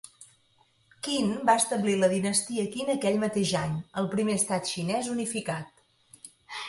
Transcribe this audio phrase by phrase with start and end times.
[1.07, 5.87] Qin va establir la dinastia Qin aquell mateix any, el primer estat xinès unificat.